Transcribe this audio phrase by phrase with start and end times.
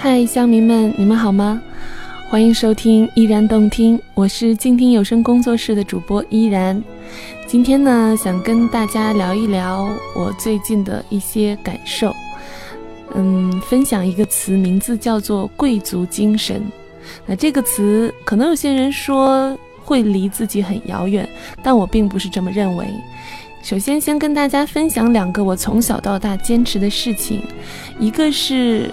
[0.00, 1.60] 嗨，乡民们，你们好吗？
[2.30, 6.80] 欢迎收听依然动听，我是静听有声工作室的主播依然。
[7.48, 12.14] 今天呢，想跟大家聊一聊我最近的一些感受。
[13.16, 16.62] 嗯，分享一个词，名字叫做“贵族精神”。
[17.26, 21.28] 那这个词，可能有些人说会离自己很遥远，
[21.60, 22.86] 但我并不是这么认为。
[23.64, 27.42] 首先，先跟大家分享两个我从小到大坚持的事情，
[27.98, 28.88] 一个是。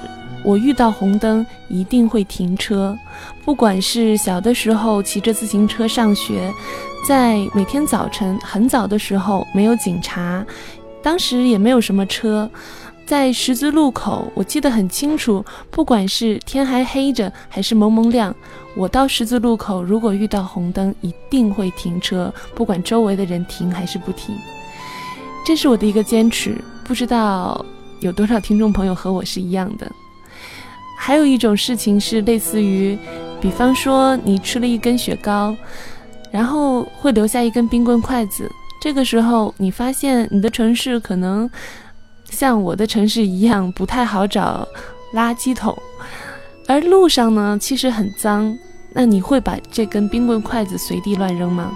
[0.46, 2.96] 我遇到红灯一定会停车，
[3.44, 6.54] 不管是小的时候骑着自行车上学，
[7.08, 10.46] 在每天早晨很早的时候没有警察，
[11.02, 12.48] 当时也没有什么车，
[13.08, 18.34] 在十字路口我记得很清楚，不管是天还黑着还是蒙蒙亮，
[18.78, 24.36] 我到十字路口如果遇到红灯一定会停车，不管周围的人停还是不停，
[25.44, 27.66] 这是我的一个坚持，不知道
[28.00, 29.92] 有多少听众朋友和我是一样的。
[31.06, 32.98] 还有一种事情是类似于，
[33.40, 35.56] 比方说你吃了一根雪糕，
[36.32, 38.50] 然后会留下一根冰棍筷子。
[38.82, 41.48] 这个时候你发现你的城市可能
[42.32, 44.68] 像我的城市一样不太好找
[45.14, 45.78] 垃圾桶，
[46.68, 48.58] 而路上呢其实很脏。
[48.92, 51.72] 那你会把这根冰棍筷子随地乱扔吗？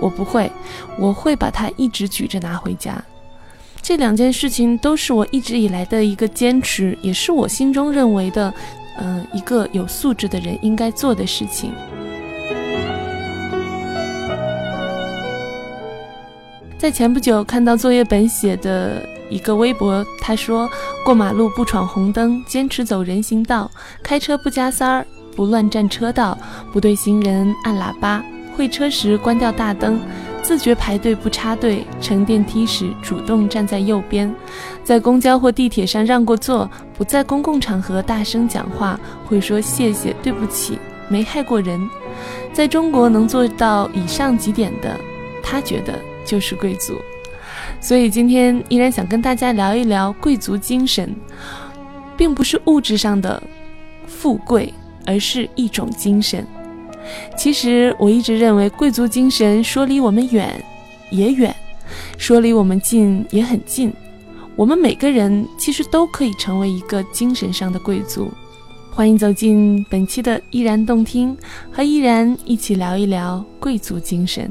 [0.00, 0.50] 我不会，
[0.98, 3.04] 我会把它一直举着拿回家。
[3.84, 8.52] 这两件事情都是我一直以来的一个坚持，也是我心中认为的，
[8.96, 11.70] 嗯，一个有素质的人应该做的事情。
[16.78, 20.66] 在前不久看到作业本写的一个微博，他说
[21.04, 23.70] ：“过马路不闯红灯，坚持走人行道，
[24.02, 26.38] 开车不加塞儿，不乱占车道，
[26.72, 28.24] 不对行人按喇叭，
[28.56, 30.00] 会车时关掉大灯。”
[30.44, 34.32] 自觉排队不插队，乘电梯时主动站在右边，
[34.84, 40.78] 在公交或地铁上让过座，不在公共场合大声讲话，会说谢谢、对不起，
[41.08, 41.80] 没害过人。
[42.52, 44.94] 在中国能做到以上几点的，
[45.42, 46.98] 他觉得就是贵族。
[47.80, 51.16] 所以今天依然想跟大家聊一聊贵族精神，
[52.18, 53.42] 并不是物质上的
[54.06, 54.74] 富贵，
[55.06, 56.46] 而是一种精神。
[57.36, 60.62] 其实我一直认为，贵族精神说离我们远
[61.10, 61.54] 也远，
[62.16, 63.92] 说离我们近也很近。
[64.56, 68.30] 我们每个人其实都可以成为一个精神上的贵族。
[68.90, 71.36] 欢迎走进本期的依然动听，
[71.72, 74.48] 和依然一起聊一聊贵族精神。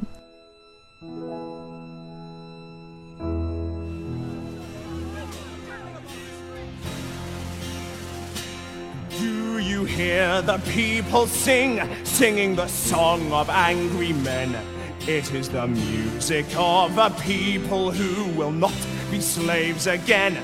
[10.23, 14.55] Hear the people sing, singing the song of angry men.
[15.01, 18.73] It is the music of a people who will not
[19.11, 20.35] be slaves again.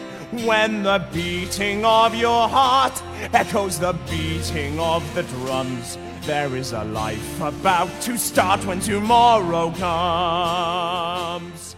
[0.46, 3.02] When the beating of your heart
[3.34, 9.72] echoes the beating of the drums, there is a life about to start when tomorrow
[9.72, 11.76] comes.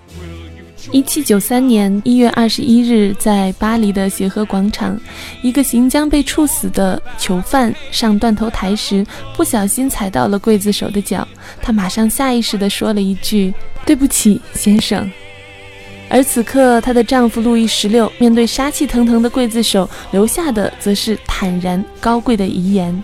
[0.89, 4.99] 一七九三年一月二十一日，在巴黎的协和广场，
[5.43, 9.05] 一个行将被处死的囚犯上断头台时，
[9.35, 11.25] 不小心踩到了刽子手的脚，
[11.61, 13.53] 他马上下意识地说了一句
[13.85, 15.09] ：“对不起，先生。”
[16.09, 23.01] 而此刻，她的丈夫路易十六面对杀气腾腾的刽子手，留下的则是坦然高贵的遗言。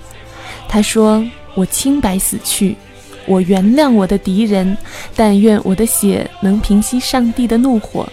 [0.67, 1.23] 他说
[1.55, 2.75] ：“我清白死去。”
[3.27, 4.75] 我原谅我的敌人，
[5.15, 8.07] 但愿我的血能平息上帝的怒火。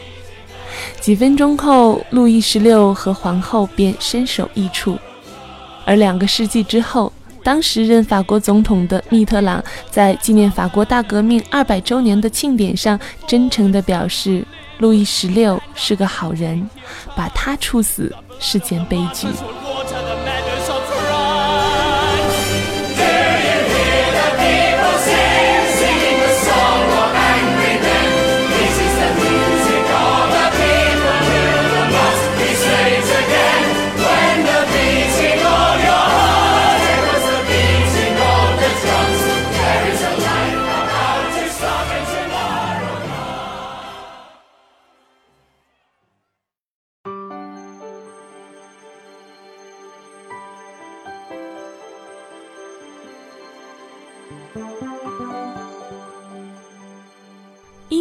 [1.00, 4.98] 几分钟后，路易十六和皇后便身首异处。
[5.86, 14.44] 而两个世纪之后，当时任法国总统的密特朗在纪念法国大革命二百周年的庆典上，真诚地表示
[14.78, 16.68] ：“路易十六是个好人，
[17.14, 19.28] 把他处死是件悲剧。”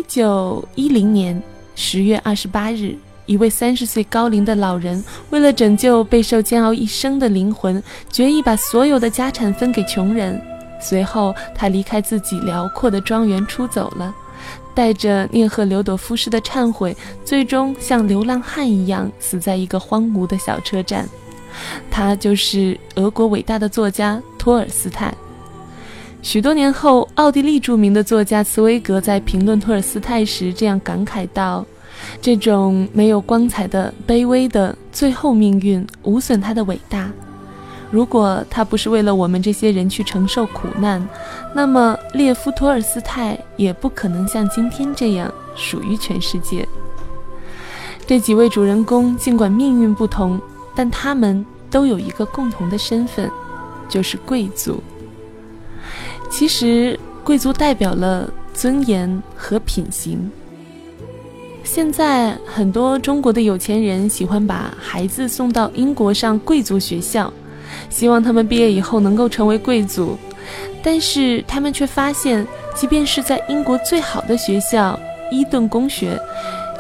[0.04, 1.42] 一九一零年
[1.76, 2.94] 十月二十八日，
[3.26, 10.40] 一位三十岁高龄的老人，为了拯救备受煎熬一生的灵魂，决意把所有的家产分给穷人。
[10.82, 14.14] 随后，他离开自己辽阔的庄园出走了，
[14.76, 21.08] 带着聂赫留朵夫式的忏悔，最终像流浪汉一样死在一个荒芜的小车站。
[21.90, 25.14] 他就是俄国伟大的作家托尔斯泰。
[26.24, 31.66] 许多年后，奥地利著名的作家茨威格在评论托尔斯泰时这样感慨道
[32.22, 37.12] ：“这种没有光彩的、卑微的最后命运，无损他的伟大。
[37.92, 41.06] 如果他不是为了我们这些人去承受苦难，
[41.54, 46.66] 那么列夫·托尔斯泰也不可能像今天这样属于全世界。”
[48.08, 50.40] 这几位主人公尽管命运不同，
[50.74, 53.30] 但他们都有一个共同的身份，
[53.90, 54.82] 就是贵族。
[56.36, 60.32] 其实，贵族代表了尊严和品行。
[61.64, 67.32] 现在，很多中国的有钱人喜欢把孩子送到英国上贵族学校，
[67.88, 70.18] 希望他们毕业以后能够成为贵族。
[70.82, 75.00] 但是，他们却发现，即便是在英国最好的学校——
[75.32, 76.20] 伊顿公学。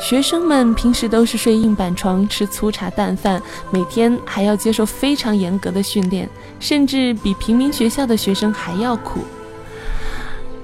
[0.01, 3.39] 学生们平时都是睡硬板床、吃粗茶淡饭，
[3.69, 6.27] 每天还要接受非常严格的训练，
[6.59, 9.19] 甚至比平民学校的学生还要苦。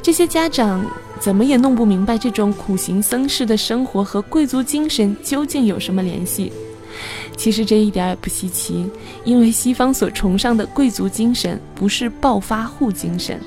[0.01, 0.85] 这些家长
[1.19, 6.51] 怎么也弄不明白，这种苦行僧式的生活和贵族精神究竟有什么联系？
[7.37, 8.89] 其实这一点也不稀奇，
[9.23, 13.39] 因为西方所崇尚的贵族精神不是暴发户精神，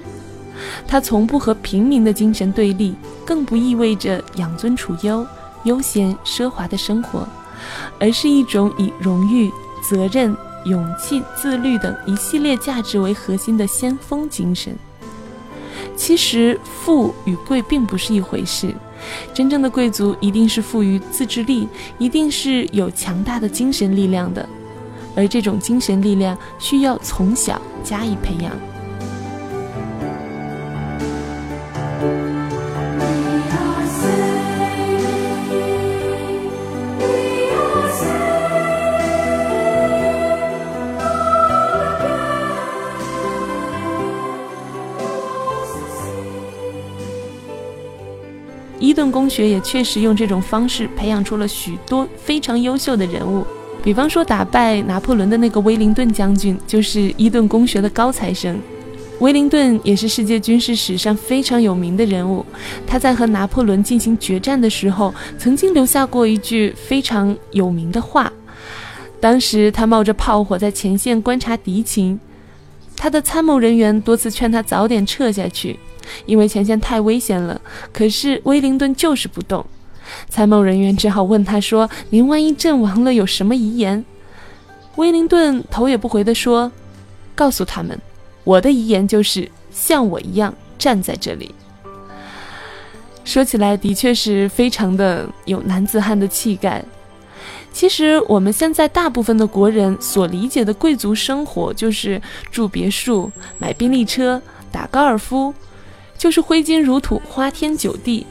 [0.87, 2.94] 它从不和平民的精神对立，
[3.25, 5.26] 更不意味着养尊处优。
[5.64, 7.25] 悠闲奢华的生活，
[8.00, 9.48] 而是一种以荣誉、
[9.81, 14.76] 责任、勇气、自律等一系列价值为核心的先锋精神。
[15.96, 18.74] 其实，富与贵并不是一回事。
[19.34, 21.68] 真正的贵族一定是富于自制力，
[21.98, 24.48] 一定是有强大的精神力量的，
[25.16, 28.71] 而这种精神力量需要从小加以培养。
[48.92, 53.42] 伊顿公学也确实用这种方式培养出了许多非常优秀的人物，
[53.82, 58.60] 比方说打败拿破仑的那个威灵顿将军就是伊顿公学的高材生。
[59.20, 62.44] 威灵顿也是世界军事史上非常有名的人物，
[62.86, 68.30] 他在和拿破仑进行决战的时候，曾经留下过一句非常有名的话。
[69.20, 72.20] 当时他冒着炮火在前线观察敌情，
[72.94, 75.78] 他的参谋人员多次劝他早点撤下去。
[76.26, 77.60] 因为前线太危险了，
[77.93, 79.64] 可是威灵顿就是不动。
[80.28, 84.04] 参谋人员只好问他说：“您万一阵亡了，有什么遗言？”
[84.96, 86.70] 威灵顿头也不回地说
[87.34, 87.99] ：“告诉他们，
[88.44, 91.54] 我的遗言就是像我一样站在这里。”
[93.25, 96.84] 说起来的确是非常的有男子汉的气概。
[97.72, 102.20] 其实我们现在大部分的国人所理解的贵族生活，就是
[102.50, 105.55] 住别墅、买宾利车、打高尔夫。
[106.16, 108.26] 就是挥金如土、花天酒地，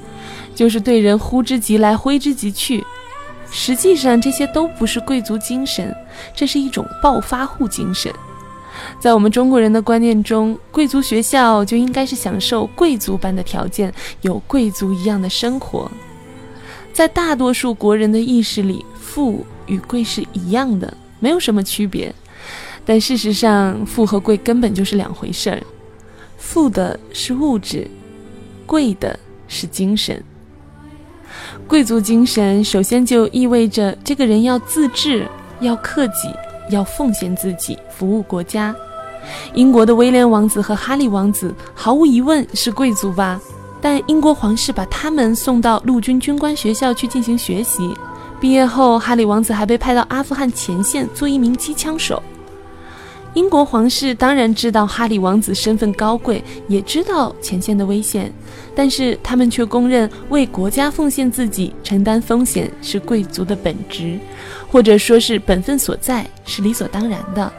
[0.56, 2.84] 就是对人呼之即来、挥之即去。
[3.52, 5.94] 实际上，这些都不是贵族精神，
[6.34, 8.12] 这是一种暴发户精神。
[9.00, 15.92] 在我们中国人的观念中，贵族学校就应该是享受贵族般的条件，有贵族一样的生活。
[16.94, 22.14] 在大多数国人的意识里，富与贵是一样的，没有什么区别。
[22.86, 25.62] 但事实上，富和贵根本就是两回事儿。
[26.42, 27.88] 富的是物质，
[28.66, 29.18] 贵的
[29.48, 30.22] 是精神。
[31.68, 35.26] 贵族精神首先就意味着这个人要自治，
[35.62, 36.34] 要克己，
[36.72, 38.76] 要奉献自己，服务国家。
[39.54, 43.40] 英国的威廉王子和哈利王子毫无疑问是贵族吧？
[43.80, 47.96] 但英国皇室把他们送到陆军军官学校去进行学习，
[48.42, 52.22] 毕业后，哈利王子还被派到阿富汗前线做一名机枪手。
[53.34, 58.32] 英国皇室当然知道哈里王子身份高贵，也知道前线的危险，
[58.76, 64.20] 但是他们却公认为国家奉献自己、承担风险是贵族的本职，
[64.70, 67.52] 或者说是本分所在，是理所当然的。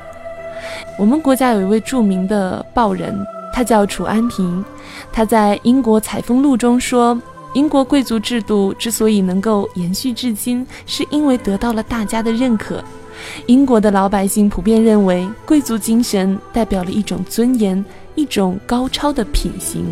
[0.99, 3.19] 我们国家有一位著名的报人，
[3.55, 4.63] 他叫楚安平，
[5.11, 7.19] 他在《英国采风录》中说，
[7.55, 12.85] 英国贵族制度之所以能够延续至今，是因为得到了大家的认可。
[13.47, 19.85] 英国的老百姓普遍认为，贵族精神代表了一种尊严，一种高超的品行。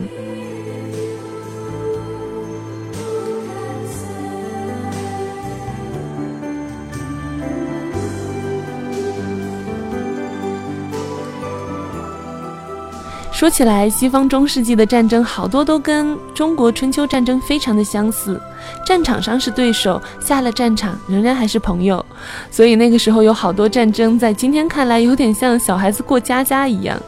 [13.40, 18.38] 说起来，西方中世纪的战争好多都跟中国春秋战争非常的相似，
[18.84, 22.04] 战场上是对手，下了战场仍然还是朋友。
[22.50, 27.00] 所以那个时候有好多战争，在今天看来有点像小孩子过家家一样。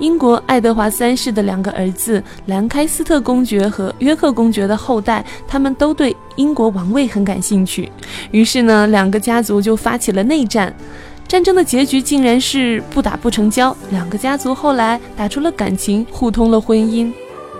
[0.00, 7.88] 英国爱德华三世的两个儿子兰开斯特公爵和约克公爵的后代，他们都对英国王位很感兴趣，
[8.32, 10.74] 于是呢，两个家族就发起了内战。
[11.30, 17.12] 战争的结局竟然是不打不成交，两个家族后来打出了感情，互通了婚姻。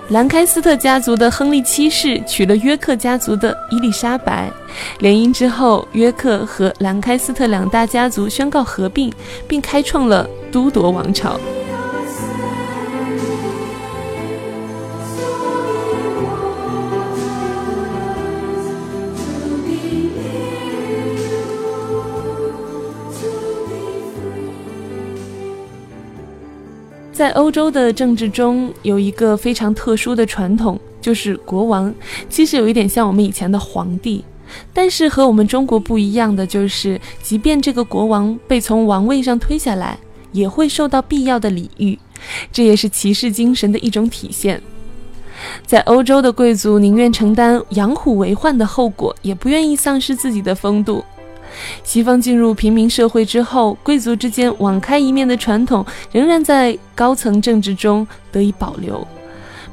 [0.09, 4.51] 兰开斯特家族的亨利七世娶了约克家族的伊丽莎白，
[4.99, 9.13] 联姻之后，约克和兰开斯特两大家族宣告合并，
[9.47, 11.39] 并开创了都铎王朝。
[27.21, 31.95] 在欧洲的政治中，有一个非常特殊的传统，就是国王。
[32.31, 34.25] 其实有一点像我们以前的皇帝，
[34.73, 39.99] 但是和我们中国不一样的就是，即便这个国王被从王位上推下来，
[40.33, 41.99] 也会受到必要的礼遇。
[42.51, 44.63] 这也是骑士精神的一种体现。
[45.67, 51.05] 在欧洲的贵族宁愿承担养虎为患的后果，也不愿意丧失自己的风度。
[51.83, 59.07] 西方进入平民社会之后，贵族之间网开一面的传统仍然在高层政治中得以保留。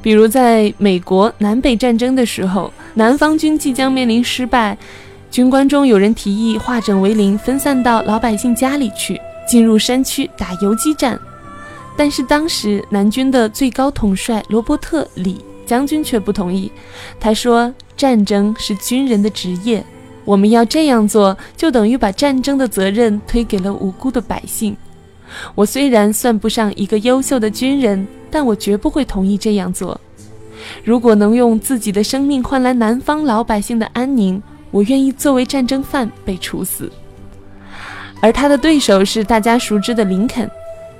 [0.00, 4.78] 比如，在美国南北战争的时候，南方军即将面临失败，
[5.30, 11.18] 军官中有人提议化整为零，分散到老百姓家里去，进入山区打游击战。
[11.96, 16.70] 但是当时南军的最高统帅罗伯特·李将军却不同意，
[17.18, 19.84] 他说：“战争是军人的职业。”
[20.28, 24.76] 我们要这样做，就等于把战争的责任推给了无辜的百姓。
[25.54, 29.98] 我虽然算不上一个优秀的军人，但我绝不会同意这样做。
[30.84, 36.92] 如果能用自己的生命换来南方老百姓的安宁，我愿意作为战争犯被处死。
[38.20, 40.50] 而他的对手是大家熟知的林肯。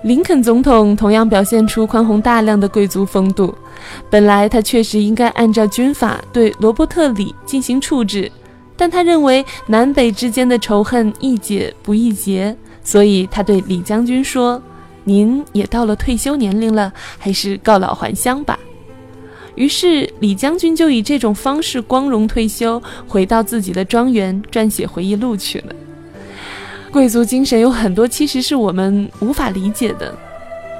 [0.04, 3.54] 林肯总统同样表现出宽宏大量的贵族风度。
[4.08, 8.32] 本来他确实应该按照军法对罗伯特里进行处置。
[8.78, 14.62] 但他认为南北之间的仇恨易解不易结，所以他对李将军说
[15.02, 18.56] ：“您也到了退休年龄了，还是告老还乡吧。”
[19.56, 25.74] 于是李将军就以这种方式光荣退休，回到自己的庄园撰写回忆录去了。
[26.92, 30.16] 贵族精神有很多其实是我们无法理解的，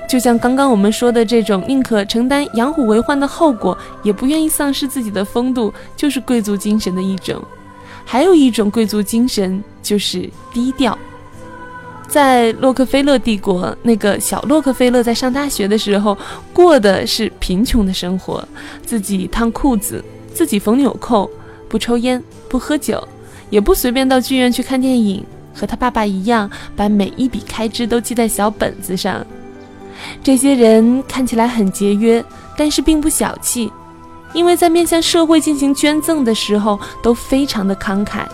[0.08, 7.42] 就像刚刚我们说的这种宁可承担养虎为患的后果，也不愿意丧失自己的风度，就是贵族精神的一种。
[8.10, 10.96] 还有一种贵族精神，就是低调。
[12.08, 16.16] 在洛克菲勒帝国，那个小洛克菲勒在上大学的时候，
[16.54, 18.42] 过的是贫穷的生活，
[18.82, 21.30] 自己烫裤子，自己缝纽扣，
[21.68, 23.06] 不抽烟，不喝酒，
[23.50, 25.22] 也不随便到剧院去看电影，
[25.54, 29.22] 和他爸爸一样，把每一笔开支都记在小本子上。
[30.22, 32.24] 这些人看起来很节约，
[32.56, 33.70] 但是并不小气。
[34.34, 38.26] 因为在面向社会进行捐赠的时候都非常的慷慨，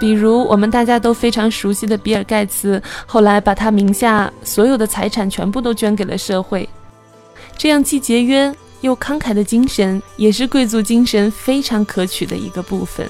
[0.00, 6.68] 比如我们大家都非常熟悉的比尔盖茨，后来把他名下所有的财产全部都捐给了社会，
[7.56, 13.08] 这样既节约又慷慨的精神，也是贵族精神非常可取的一个部分。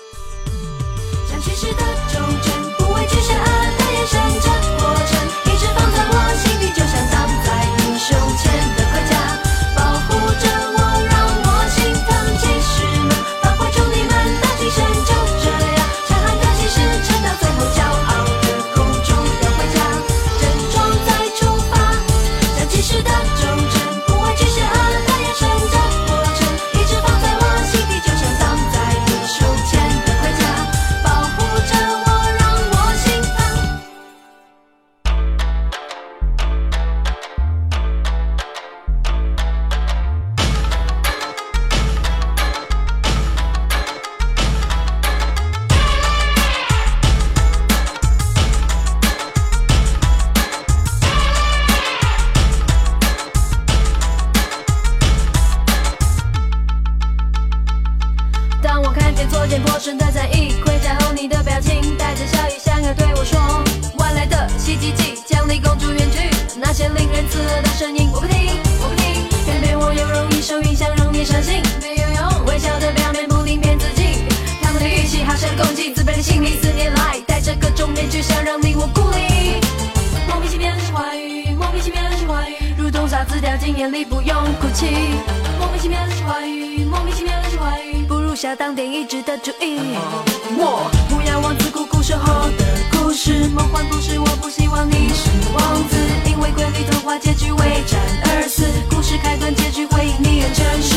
[93.89, 95.97] 不是我不希望你是王子
[96.27, 100.95] 因为瑰丽童话结局为战而死故事开端结局会因你也真实。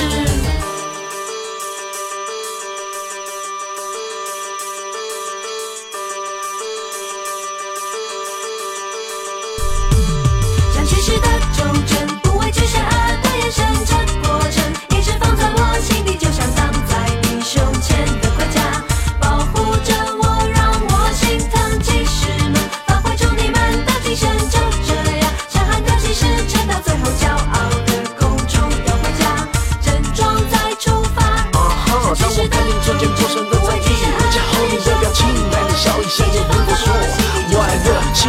[10.74, 11.28] 像骑士的
[11.58, 13.86] 忠贞不畏惧邪恶的眼神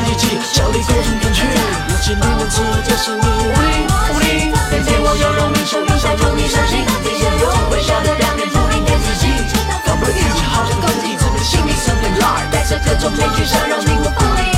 [0.06, 1.42] 一起小李共同远去。
[1.90, 2.48] 有几年的，
[2.96, 4.52] 是你为我努力。
[4.70, 6.84] 再见，我有容易受影响，祝你伤心。
[7.70, 9.26] 微笑的两面，不停给自己。
[9.84, 11.75] 搞不定，好像的不定，自己心里。
[12.50, 14.55] 带着各种面具，想让你我不理。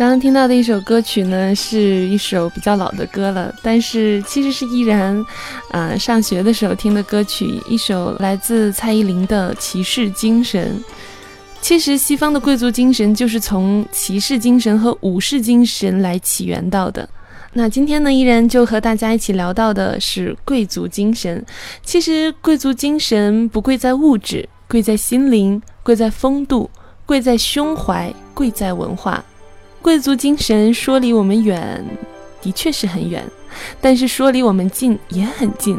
[0.00, 1.78] 刚刚听到的一首歌曲呢，是
[2.08, 5.22] 一首比较老的歌了，但是其实是依然，
[5.72, 10.74] 啊，上学的时候听的歌曲，一首来自蔡依林的《骑士精神》。
[11.60, 17.06] 其实西方的贵族精神就是从骑士精神和武士精神来起源到的。
[17.52, 21.44] 那今天呢，依然就和大家一起聊到的是贵族精神。
[21.82, 26.70] 其实贵族精神不贵在物质，贵在心灵，贵在风度，
[27.04, 29.22] 贵在胸怀，贵在文化。
[29.82, 31.84] 贵族精神说离我们远，
[32.42, 33.24] 的确是很远，
[33.80, 35.78] 但是说离我们近也很近。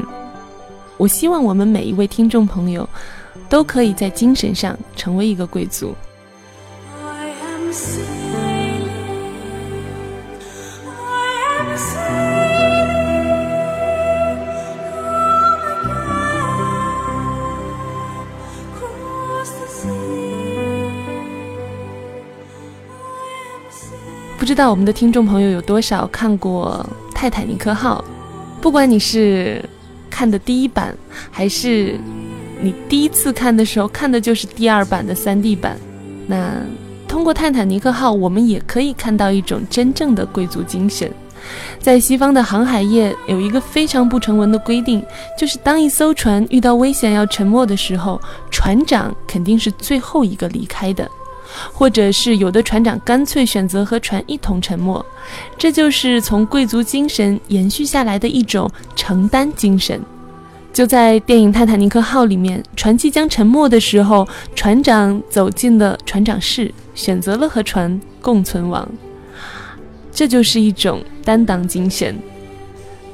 [0.97, 2.87] 我希望我们每一位听众朋友，
[3.47, 5.95] 都可以在精神上成为一个贵族。
[24.41, 28.03] 不知道我们的听众朋友有多少看过《泰坦尼克号》？
[28.59, 29.63] 不管你是
[30.09, 30.97] 看的第一版，
[31.29, 31.95] 还是
[32.59, 35.77] 你第一次看的时候看的就是第二版的 3D 版，
[36.25, 36.55] 那
[37.07, 41.13] 通过《泰坦尼克号》，我们也可以看到一种真正的贵族精神。
[41.79, 45.05] 在西方的航海业有一个非常不成文的规定，
[45.37, 51.07] 就是当一艘船遇到危险要沉没的时候，船长肯定是最后一个离开的。
[51.71, 55.03] 或者是有的船长干脆选择和船一同沉没，
[55.57, 60.01] 这就是从贵族精神延续下来的一种承担精神。
[60.73, 68.87] 就在电影《泰坦尼克号》里面，船即将沉没的时候，船长走进了船长室，选择了和船共存亡，
[70.13, 72.17] 这就是一种担当精神。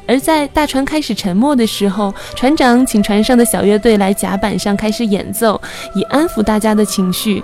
[0.07, 5.59] 而在大船开始沉没的时候，船长请船上的小乐队来甲板上开始演奏，
[5.95, 7.43] 以安抚大家的情绪。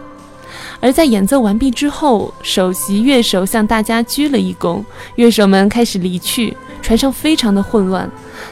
[0.84, 4.84] 而在演奏完毕之后，首席乐手向大家鞠了一躬，
[5.16, 8.12] 乐手们开始离去，船上非常的混乱，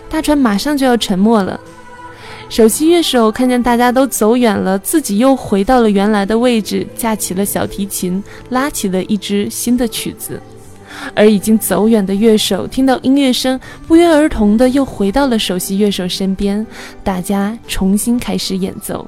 [0.10, 1.60] 大船马上就要沉没了。
[2.48, 10.42] 首席乐手看见大家都走远了，自己又回到了原来的位置，架起了小提琴，拉起了一支新的曲子。
[11.14, 16.66] 而已经走远的乐手听到音乐声，不约而同的又回到了首席乐手身边，
[17.04, 19.06] 大家重新开始演奏。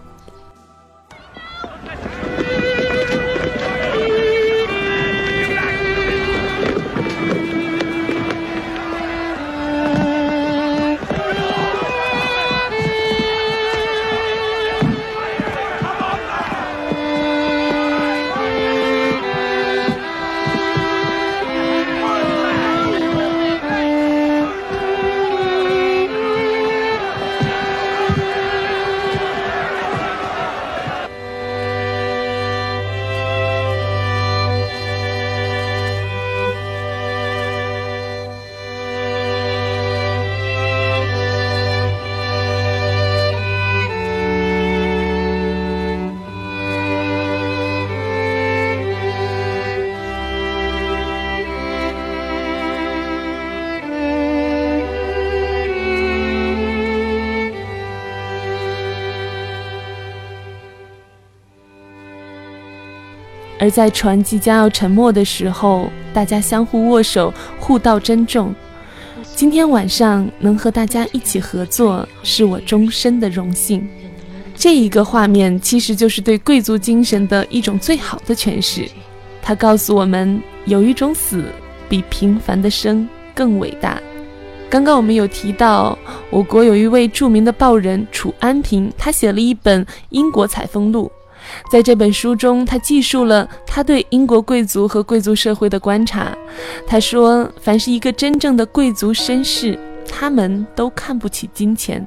[63.64, 68.54] 而在船即将要沉没的时候，大家相互握手，互道珍重。
[69.38, 73.88] 今天晚上能和大家一起合作，是我终身的荣幸。
[74.54, 78.86] 这一个画面其实就是对贵族精神的一种最好的诠释。
[79.42, 81.46] 它告诉我们，有一种死
[81.88, 83.98] 比平凡的生更伟大。
[84.70, 85.98] 刚刚我们有提到，
[86.30, 91.10] 我国有一位著名的报人楚安平，他写了一本《英国采风录》。
[91.72, 96.36] 在这本书中，他记述了他对英国贵族和贵族社会的观察。
[96.88, 99.78] 他说：“凡是一个真正的贵族绅士，
[100.08, 102.06] 他们都看不起金钱。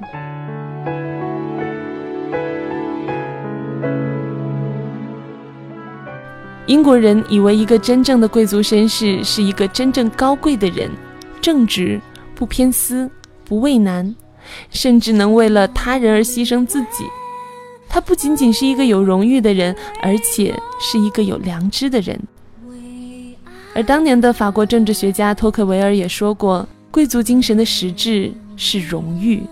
[6.66, 10.90] 英国人以为一个真正的贵族绅士是一个真正高贵的人，
[11.40, 12.00] 正直。”
[12.36, 13.10] 不偏私，
[13.46, 14.14] 不畏难，
[14.68, 17.06] 甚至能为了他人而牺牲自己。
[17.88, 22.20] 他不仅仅是一个有荣誉的人，而且是一个有良知的人。
[23.74, 29.42] 而当年的法国政治学家托克维尔也说过：“贵族精神的实质是荣誉。”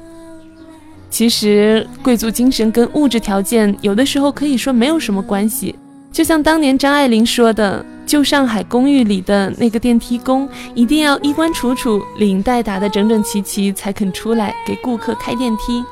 [1.10, 5.74] 其实，贵族精神跟物质条件有的时候可以说没有什么关系。
[6.10, 7.84] 就像当年张爱玲说的。
[8.06, 15.82] 旧上海公寓里的那个电梯工，一定要衣冠楚楚、领带打得整整齐齐，才肯出来给顾客开电梯。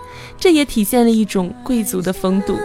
[0.42, 2.59] 这也体现了一种贵族的风度。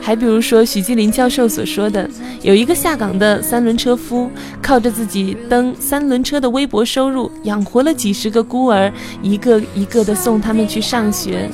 [0.00, 2.08] 还比如说许继林教授所说的，
[2.40, 4.30] 有一个下岗的三轮车夫，
[4.62, 11.50] 靠着自己蹬三轮车的微薄收入，养活了几十个孤儿，一个一个的送他们去上学。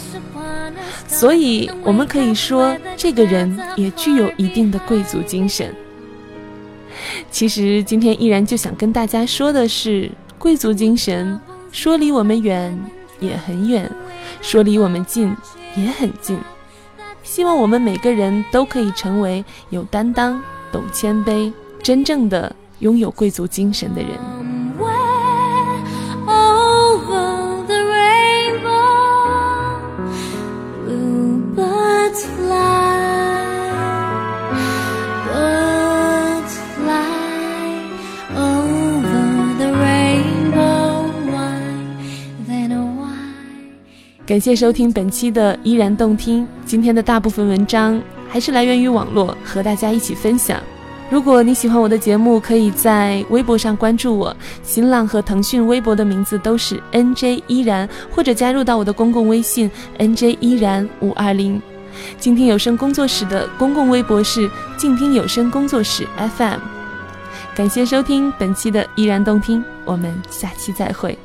[1.08, 5.74] 所以，我们可以说，这个人也具有一定的贵族精神。
[7.30, 10.10] 其实，今天依然就想跟大家说的是，
[10.44, 11.40] 贵族精神
[11.72, 12.78] 说离我们远
[13.18, 13.90] 也很远，
[14.42, 15.34] 说离我们近
[15.74, 16.38] 也很近。
[17.22, 20.38] 希望我们每个人都可以成为有担当、
[20.70, 21.50] 懂谦卑、
[21.82, 24.10] 真正的拥有贵族精神的人。
[44.34, 46.44] 感谢收听本期的依然动听。
[46.66, 50.60] 今天的大部分文章还是来源于网络，和大家一起分享。
[51.08, 59.70] 如果你喜欢我的节目，可以在微博上关注我，新浪和腾讯微博的名字都是 NJ 依然，或者加入到我的公共微信
[60.00, 61.62] NJ 依然五二零。
[62.18, 66.58] 静听有声工作室的公共微博是静听有声工作室 FM。
[67.54, 71.16] 感谢收听本期的依然动听，我们下期再会。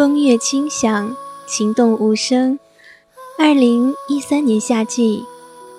[0.00, 1.14] 风月轻响，
[1.46, 2.58] 情动无声。
[3.36, 5.24] 二零一三年夏季，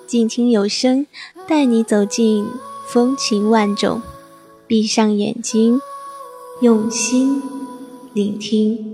[0.06, 1.08] 静听有声，
[1.48, 2.46] 带你走进
[2.86, 4.00] 风情万种。
[4.68, 5.80] 闭上眼睛，
[6.60, 7.42] 用心
[8.14, 8.91] 聆听。